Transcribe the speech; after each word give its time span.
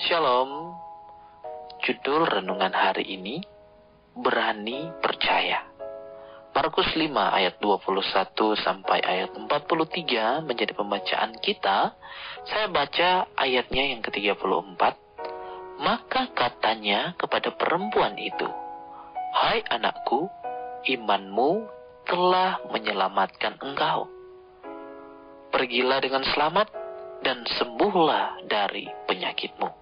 Shalom. 0.00 0.72
Judul 1.84 2.24
renungan 2.24 2.72
hari 2.72 3.04
ini 3.04 3.44
Berani 4.16 4.88
Percaya. 4.96 5.60
Markus 6.56 6.88
5 6.96 7.12
ayat 7.12 7.60
21 7.60 8.64
sampai 8.64 9.04
ayat 9.04 9.36
43 9.36 10.40
menjadi 10.40 10.72
pembacaan 10.72 11.36
kita. 11.44 11.92
Saya 12.48 12.72
baca 12.72 13.28
ayatnya 13.36 13.92
yang 13.92 14.00
ke-34. 14.00 14.80
Maka 15.84 16.32
katanya 16.32 17.12
kepada 17.20 17.52
perempuan 17.52 18.16
itu, 18.16 18.48
"Hai 19.36 19.60
anakku, 19.68 20.32
imanmu 20.88 21.68
telah 22.08 22.56
menyelamatkan 22.72 23.60
engkau. 23.60 24.08
Pergilah 25.52 26.00
dengan 26.00 26.24
selamat 26.24 26.72
dan 27.20 27.44
sembuhlah 27.44 28.48
dari 28.48 28.88
penyakitmu." 29.04 29.79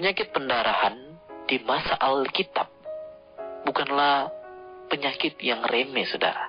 Penyakit 0.00 0.32
pendarahan 0.32 0.96
di 1.44 1.60
masa 1.60 1.92
Alkitab 2.00 2.72
bukanlah 3.68 4.32
penyakit 4.88 5.36
yang 5.44 5.60
remeh, 5.60 6.08
saudara. 6.08 6.48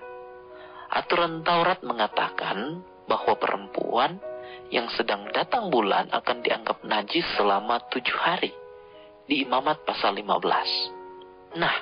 Aturan 0.87 1.43
Taurat 1.43 1.83
mengatakan 1.83 2.79
bahwa 3.11 3.35
perempuan 3.35 4.23
yang 4.71 4.87
sedang 4.95 5.27
datang 5.35 5.67
bulan 5.67 6.07
akan 6.15 6.39
dianggap 6.39 6.79
najis 6.87 7.27
selama 7.35 7.83
tujuh 7.91 8.15
hari 8.23 8.55
di 9.27 9.43
Imamat 9.43 9.83
pasal 9.83 10.15
15. 10.15 11.59
Nah, 11.59 11.75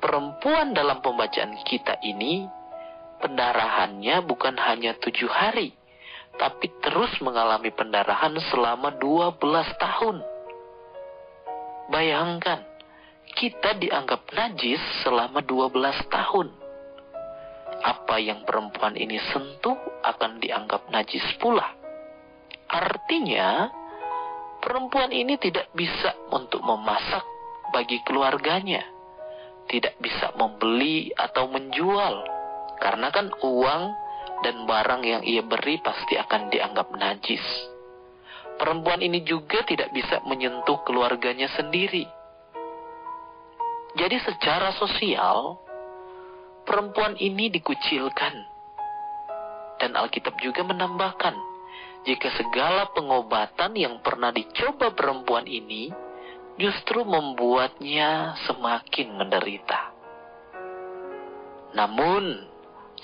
perempuan 0.00 0.72
dalam 0.72 1.04
pembacaan 1.04 1.52
kita 1.68 2.00
ini 2.00 2.48
pendarahannya 3.20 4.24
bukan 4.24 4.56
hanya 4.56 4.96
tujuh 5.04 5.28
hari, 5.28 5.76
tapi 6.40 6.72
terus 6.80 7.12
mengalami 7.20 7.68
pendarahan 7.76 8.32
selama 8.48 8.96
12 8.96 9.36
tahun. 9.76 10.32
Bayangkan, 11.84 12.64
kita 13.36 13.76
dianggap 13.76 14.32
najis 14.32 14.80
selama 15.04 15.44
12 15.44 15.76
tahun. 16.08 16.48
Apa 17.84 18.16
yang 18.16 18.48
perempuan 18.48 18.96
ini 18.96 19.20
sentuh 19.28 19.76
akan 20.00 20.40
dianggap 20.40 20.88
najis 20.88 21.24
pula. 21.36 21.76
Artinya, 22.72 23.68
perempuan 24.64 25.12
ini 25.12 25.36
tidak 25.36 25.68
bisa 25.76 26.16
untuk 26.32 26.64
memasak 26.64 27.24
bagi 27.68 28.00
keluarganya. 28.08 28.80
Tidak 29.68 30.00
bisa 30.00 30.32
membeli 30.40 31.12
atau 31.12 31.52
menjual. 31.52 32.14
Karena 32.80 33.12
kan 33.12 33.28
uang 33.44 33.82
dan 34.40 34.64
barang 34.64 35.02
yang 35.04 35.20
ia 35.20 35.44
beri 35.44 35.84
pasti 35.84 36.16
akan 36.16 36.48
dianggap 36.48 36.88
najis 36.96 37.73
perempuan 38.58 39.00
ini 39.02 39.22
juga 39.26 39.62
tidak 39.66 39.90
bisa 39.90 40.22
menyentuh 40.24 40.80
keluarganya 40.86 41.50
sendiri. 41.54 42.06
Jadi 43.94 44.16
secara 44.26 44.74
sosial, 44.74 45.58
perempuan 46.66 47.14
ini 47.18 47.50
dikucilkan. 47.50 48.34
Dan 49.78 49.94
Alkitab 49.94 50.38
juga 50.42 50.66
menambahkan, 50.66 51.34
jika 52.04 52.28
segala 52.34 52.90
pengobatan 52.90 53.78
yang 53.78 54.02
pernah 54.02 54.34
dicoba 54.34 54.92
perempuan 54.92 55.46
ini 55.46 55.90
justru 56.58 57.02
membuatnya 57.02 58.38
semakin 58.46 59.18
menderita. 59.18 59.94
Namun, 61.74 62.46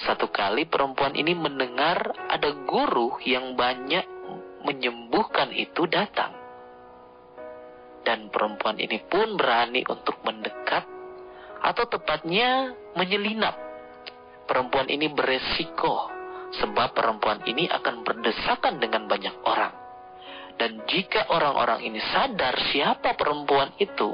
satu 0.06 0.30
kali 0.30 0.70
perempuan 0.70 1.18
ini 1.18 1.34
mendengar 1.34 2.14
ada 2.30 2.54
guru 2.66 3.18
yang 3.26 3.58
banyak 3.58 4.19
menyembuhkan 4.64 5.52
itu 5.54 5.86
datang. 5.88 6.36
Dan 8.00 8.32
perempuan 8.32 8.80
ini 8.80 9.00
pun 9.04 9.36
berani 9.36 9.84
untuk 9.84 10.20
mendekat 10.24 10.84
atau 11.60 11.84
tepatnya 11.86 12.72
menyelinap. 12.96 13.54
Perempuan 14.48 14.88
ini 14.88 15.12
beresiko 15.12 16.10
sebab 16.58 16.90
perempuan 16.96 17.44
ini 17.46 17.70
akan 17.70 18.02
berdesakan 18.02 18.82
dengan 18.82 19.06
banyak 19.06 19.36
orang. 19.46 19.74
Dan 20.58 20.84
jika 20.84 21.30
orang-orang 21.32 21.86
ini 21.86 22.00
sadar 22.12 22.52
siapa 22.68 23.16
perempuan 23.16 23.72
itu, 23.80 24.12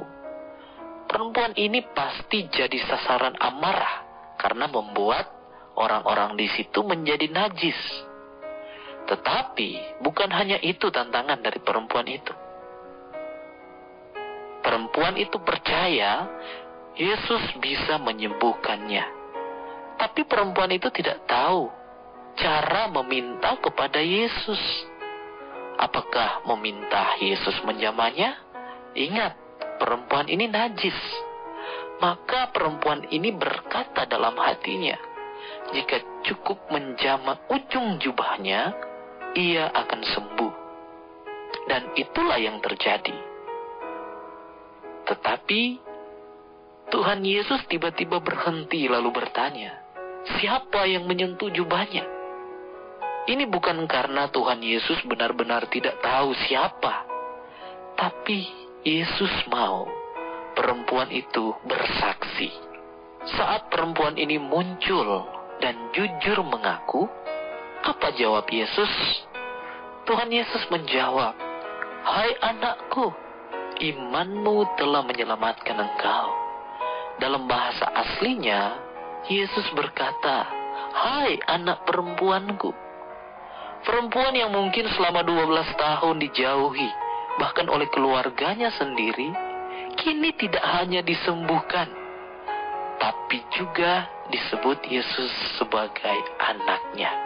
perempuan 1.10 1.56
ini 1.59 1.82
pasti 1.91 2.47
jadi 2.47 2.78
sasaran 2.87 3.34
amarah 3.41 4.06
karena 4.38 4.71
membuat 4.71 5.26
orang-orang 5.75 6.38
di 6.38 6.47
situ 6.54 6.87
menjadi 6.87 7.26
najis. 7.32 7.78
Tetapi 9.06 10.03
bukan 10.03 10.31
hanya 10.34 10.59
itu 10.59 10.91
tantangan 10.91 11.39
dari 11.39 11.62
perempuan 11.62 12.06
itu. 12.11 12.34
Perempuan 14.67 15.15
itu 15.15 15.39
percaya 15.47 16.27
Yesus 16.99 17.55
bisa 17.62 18.03
menyembuhkannya. 18.03 19.05
Tapi 19.97 20.27
perempuan 20.27 20.75
itu 20.75 20.91
tidak 20.91 21.22
tahu 21.31 21.71
cara 22.34 22.91
meminta 22.91 23.56
kepada 23.62 24.03
Yesus. 24.03 24.61
Apakah 25.78 26.43
meminta 26.50 27.15
Yesus 27.22 27.62
menjamahnya? 27.62 28.34
Ingat, 28.97 29.33
perempuan 29.78 30.27
ini 30.27 30.49
najis. 30.49 30.97
Maka 32.00 32.53
perempuan 32.53 33.09
ini 33.09 33.33
berkata 33.33 34.05
dalam 34.05 34.37
hatinya, 34.37 34.97
jika 35.72 36.00
cukup 36.28 36.59
menjamah 36.69 37.49
ujung 37.49 37.97
jubahnya, 38.00 38.72
ia 39.36 39.69
akan 39.69 40.00
sembuh. 40.02 40.54
Dan 41.69 41.92
itulah 41.94 42.41
yang 42.41 42.58
terjadi. 42.64 43.14
Tetapi 45.06 45.62
Tuhan 46.91 47.20
Yesus 47.22 47.62
tiba-tiba 47.70 48.19
berhenti 48.19 48.88
lalu 48.91 49.12
bertanya, 49.14 49.84
"Siapa 50.41 50.88
yang 50.88 51.06
menyentuh 51.06 51.52
jubahnya?" 51.52 52.16
Ini 53.26 53.44
bukan 53.50 53.91
karena 53.91 54.30
Tuhan 54.30 54.62
Yesus 54.62 55.02
benar-benar 55.02 55.66
tidak 55.66 55.98
tahu 55.98 56.30
siapa, 56.47 57.03
tapi 57.98 58.47
Yesus 58.86 59.34
mau 59.50 59.91
perempuan 60.54 61.10
itu 61.10 61.50
bersaksi. 61.66 62.54
Saat 63.34 63.66
perempuan 63.66 64.14
ini 64.14 64.38
muncul 64.38 65.26
dan 65.58 65.91
jujur 65.91 66.38
mengaku, 66.47 67.10
apa 67.82 68.14
jawab 68.14 68.47
Yesus? 68.47 69.25
Tuhan 70.06 70.31
Yesus 70.31 70.62
menjawab, 70.71 71.34
Hai 72.06 72.31
anakku, 72.39 73.11
imanmu 73.83 74.78
telah 74.78 75.03
menyelamatkan 75.03 75.75
engkau. 75.75 76.28
Dalam 77.19 77.50
bahasa 77.50 77.91
aslinya, 77.91 78.78
Yesus 79.27 79.66
berkata, 79.75 80.47
Hai 80.95 81.43
anak 81.50 81.83
perempuanku. 81.91 82.71
Perempuan 83.83 84.39
yang 84.39 84.55
mungkin 84.55 84.87
selama 84.95 85.27
12 85.27 85.75
tahun 85.75 86.16
dijauhi, 86.22 86.91
bahkan 87.43 87.66
oleh 87.66 87.91
keluarganya 87.91 88.71
sendiri, 88.78 89.34
kini 89.99 90.31
tidak 90.39 90.62
hanya 90.62 91.03
disembuhkan, 91.03 91.91
tapi 93.03 93.43
juga 93.59 94.06
disebut 94.31 94.87
Yesus 94.87 95.34
sebagai 95.59 96.19
anaknya. 96.39 97.25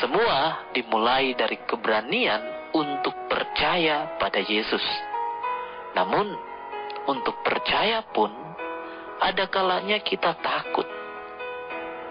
Semua 0.00 0.64
dimulai 0.72 1.36
dari 1.36 1.60
keberanian 1.68 2.72
untuk 2.72 3.12
percaya 3.28 4.16
pada 4.16 4.40
Yesus. 4.40 4.80
Namun, 5.92 6.24
untuk 7.04 7.36
percaya 7.44 8.00
pun 8.08 8.32
ada 9.20 9.44
kalanya 9.52 10.00
kita 10.00 10.40
takut. 10.40 10.88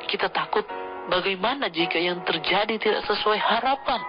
Kita 0.06 0.30
takut 0.30 0.70
bagaimana 1.10 1.74
jika 1.74 1.98
yang 1.98 2.22
terjadi 2.22 2.78
tidak 2.78 3.02
sesuai 3.10 3.42
harapan? 3.42 4.02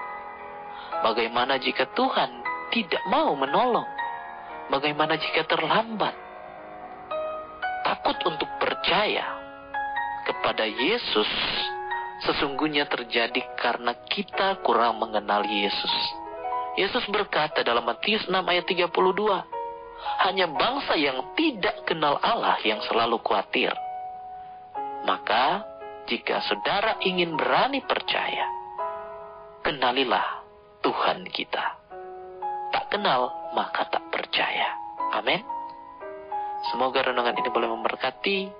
Bagaimana 1.00 1.56
jika 1.56 1.88
Tuhan 1.96 2.44
tidak 2.76 3.00
mau 3.08 3.32
menolong? 3.32 3.88
Bagaimana 4.68 5.16
jika 5.16 5.48
terlambat? 5.48 6.12
Takut 7.88 8.20
untuk 8.28 8.48
percaya 8.60 9.24
kepada 10.28 10.68
Yesus 10.68 11.30
sesungguhnya 12.24 12.84
terjadi 12.88 13.40
karena 13.56 13.96
kita 14.08 14.60
kurang 14.60 15.00
mengenal 15.00 15.44
Yesus. 15.44 15.94
Yesus 16.76 17.04
berkata 17.10 17.64
dalam 17.64 17.84
Matius 17.84 18.24
6 18.28 18.32
ayat 18.36 18.64
32, 18.64 18.92
hanya 20.24 20.46
bangsa 20.48 20.96
yang 20.96 21.34
tidak 21.36 21.84
kenal 21.84 22.16
Allah 22.20 22.56
yang 22.64 22.80
selalu 22.88 23.20
khawatir. 23.20 23.72
Maka, 25.04 25.64
jika 26.08 26.44
saudara 26.44 27.00
ingin 27.04 27.36
berani 27.36 27.80
percaya, 27.84 28.46
kenalilah 29.64 30.44
Tuhan 30.84 31.24
kita. 31.28 31.64
Tak 32.70 32.84
kenal, 32.92 33.32
maka 33.56 33.88
tak 33.90 34.04
percaya. 34.12 34.76
Amin. 35.16 35.42
Semoga 36.70 37.02
renungan 37.10 37.34
ini 37.34 37.50
boleh 37.50 37.68
memberkati 37.72 38.59